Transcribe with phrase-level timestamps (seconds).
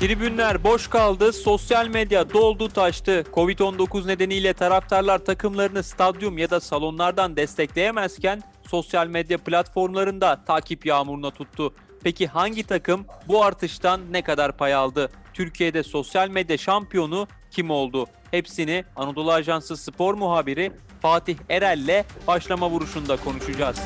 [0.00, 3.24] Tribünler boş kaldı, sosyal medya doldu taştı.
[3.32, 11.74] Covid-19 nedeniyle taraftarlar takımlarını stadyum ya da salonlardan destekleyemezken sosyal medya platformlarında takip yağmuruna tuttu.
[12.02, 15.10] Peki hangi takım bu artıştan ne kadar pay aldı?
[15.34, 18.06] Türkiye'de sosyal medya şampiyonu kim oldu?
[18.30, 20.72] Hepsini Anadolu Ajansı spor muhabiri
[21.02, 23.78] Fatih Erel'le başlama vuruşunda konuşacağız.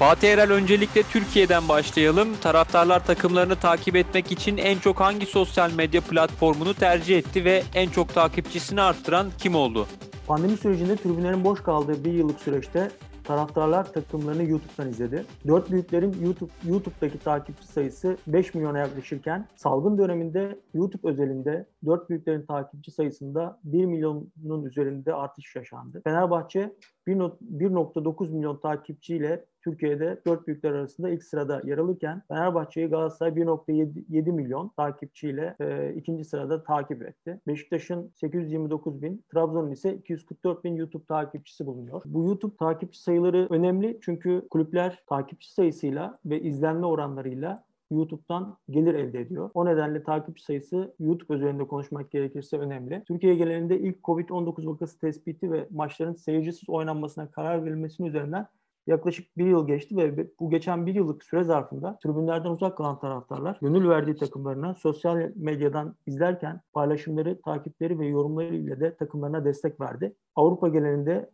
[0.00, 2.28] Fatih Erel öncelikle Türkiye'den başlayalım.
[2.42, 7.90] Taraftarlar takımlarını takip etmek için en çok hangi sosyal medya platformunu tercih etti ve en
[7.90, 9.86] çok takipçisini arttıran kim oldu?
[10.26, 12.90] Pandemi sürecinde tribünlerin boş kaldığı bir yıllık süreçte
[13.24, 15.24] taraftarlar takımlarını YouTube'dan izledi.
[15.48, 22.46] Dört büyüklerin YouTube YouTube'daki takipçi sayısı 5 milyona yaklaşırken salgın döneminde YouTube özelinde dört büyüklerin
[22.46, 26.00] takipçi sayısında 1 milyonun üzerinde artış yaşandı.
[26.04, 26.72] Fenerbahçe
[27.08, 34.68] 1.9 milyon takipçiyle Türkiye'de dört büyükler arasında ilk sırada yer alırken Fenerbahçe'yi Galatasaray 1.7 milyon
[34.76, 37.40] takipçiyle e, ikinci sırada takip etti.
[37.46, 42.02] Beşiktaş'ın 829 bin, Trabzon'un ise 244 bin YouTube takipçisi bulunuyor.
[42.04, 49.20] Bu YouTube takipçi sayıları önemli çünkü kulüpler takipçi sayısıyla ve izlenme oranlarıyla YouTube'dan gelir elde
[49.20, 49.50] ediyor.
[49.54, 53.02] O nedenle takipçi sayısı YouTube üzerinde konuşmak gerekirse önemli.
[53.08, 58.46] Türkiye genelinde ilk COVID-19 vakası tespiti ve maçların seyircisiz oynanmasına karar verilmesinin üzerinden
[58.86, 63.58] yaklaşık bir yıl geçti ve bu geçen bir yıllık süre zarfında tribünlerden uzak kalan taraftarlar
[63.62, 70.14] gönül verdiği takımlarına sosyal medyadan izlerken paylaşımları, takipleri ve yorumları ile de takımlarına destek verdi.
[70.36, 71.30] Avrupa genelinde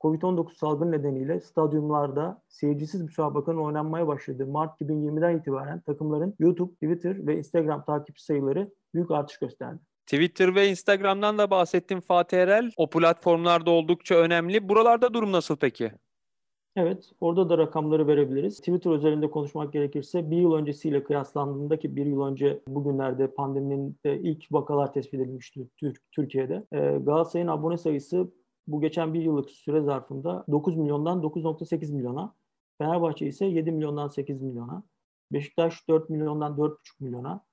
[0.00, 7.38] Covid-19 salgın nedeniyle stadyumlarda seyircisiz müsabakanın oynanmaya başladığı Mart 2020'den itibaren takımların YouTube, Twitter ve
[7.38, 9.78] Instagram takipçi sayıları büyük artış gösterdi.
[10.06, 12.70] Twitter ve Instagram'dan da bahsettim Fatih Erel.
[12.76, 14.68] O platformlarda oldukça önemli.
[14.68, 15.92] Buralarda durum nasıl peki?
[16.76, 18.58] Evet, orada da rakamları verebiliriz.
[18.58, 24.52] Twitter üzerinde konuşmak gerekirse bir yıl öncesiyle kıyaslandığında ki bir yıl önce bugünlerde pandeminin ilk
[24.52, 25.68] vakalar tespit edilmişti
[26.12, 26.66] Türkiye'de.
[27.04, 28.32] Galatasaray'ın abone sayısı
[28.66, 32.34] bu geçen bir yıllık süre zarfında 9 milyondan 9.8 milyona,
[32.78, 34.82] Fenerbahçe ise 7 milyondan 8 milyona,
[35.32, 37.44] Beşiktaş 4 milyondan 4.5 milyona,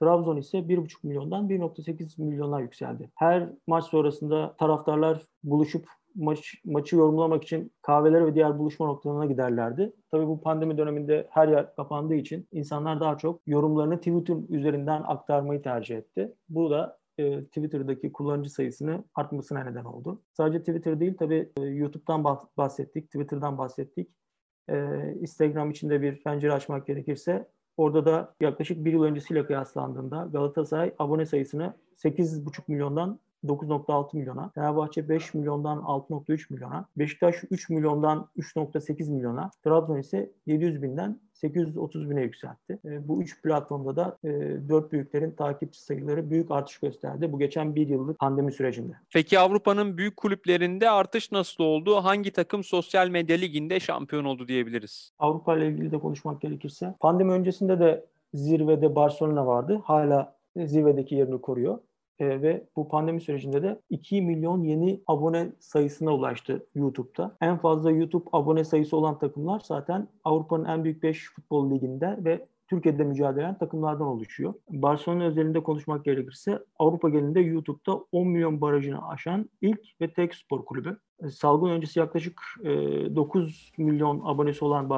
[0.00, 3.10] Trabzon ise 1,5 milyondan 1.8 milyona yükseldi.
[3.14, 9.92] Her maç sonrasında taraftarlar buluşup maç, maçı yorumlamak için kahvelere ve diğer buluşma noktalarına giderlerdi.
[10.10, 15.62] Tabii bu pandemi döneminde her yer kapandığı için insanlar daha çok yorumlarını Twitter üzerinden aktarmayı
[15.62, 16.32] tercih etti.
[16.48, 20.22] Bu da e, Twitter'daki kullanıcı sayısını artmasına neden oldu.
[20.32, 22.24] Sadece Twitter değil tabii e, YouTube'dan
[22.56, 24.10] bahsettik, Twitter'dan bahsettik.
[24.68, 24.76] E,
[25.20, 30.94] Instagram için de bir pencere açmak gerekirse orada da yaklaşık bir yıl öncesiyle kıyaslandığında Galatasaray
[30.98, 39.10] abone sayısını 8,5 milyondan 9.6 milyona, Fenerbahçe 5 milyondan 6.3 milyona, Beşiktaş 3 milyondan 3.8
[39.10, 42.78] milyona, Trabzon ise 700 binden 830 bine yükseltti.
[42.84, 44.30] E, bu üç platformda da e,
[44.68, 48.92] dört büyüklerin takipçi sayıları büyük artış gösterdi bu geçen bir yıllık pandemi sürecinde.
[49.12, 51.96] Peki Avrupa'nın büyük kulüplerinde artış nasıl oldu?
[51.96, 55.12] Hangi takım sosyal medya liginde şampiyon oldu diyebiliriz?
[55.18, 58.04] Avrupa ile ilgili de konuşmak gerekirse pandemi öncesinde de
[58.34, 59.80] zirvede Barcelona vardı.
[59.84, 61.78] Hala zirvedeki yerini koruyor
[62.18, 67.36] e, ve bu pandemi sürecinde de 2 milyon yeni abone sayısına ulaştı YouTube'da.
[67.40, 72.46] En fazla YouTube abone sayısı olan takımlar zaten Avrupa'nın en büyük 5 futbol liginde ve
[72.68, 74.54] Türkiye'de mücadele eden takımlardan oluşuyor.
[74.70, 80.64] Barcelona özelinde konuşmak gerekirse Avrupa genelinde YouTube'da 10 milyon barajını aşan ilk ve tek spor
[80.64, 80.98] kulübü.
[81.22, 84.90] E, salgın öncesi yaklaşık 9 e, milyon abonesi olan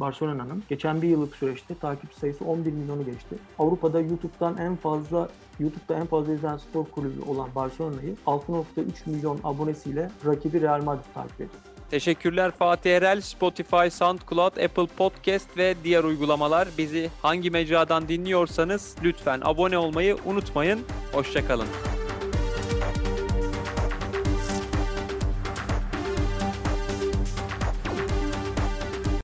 [0.00, 3.36] Barcelona'nın geçen bir yıllık süreçte takipçi sayısı 11 milyonu geçti.
[3.58, 5.28] Avrupa'da YouTube'dan en fazla
[5.60, 11.34] YouTube'da en fazla izlenen spor kulübü olan Barcelona'yı 6.3 milyon abonesiyle rakibi Real Madrid takip
[11.34, 11.71] ediyor.
[11.92, 13.20] Teşekkürler Fatih Erel.
[13.20, 20.80] Spotify, SoundCloud, Apple Podcast ve diğer uygulamalar bizi hangi mecradan dinliyorsanız lütfen abone olmayı unutmayın.
[21.12, 21.66] Hoşçakalın.